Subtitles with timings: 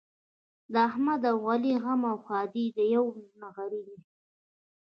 [0.73, 3.97] د احمد او علي غم او ښادي د یوه نغري دي.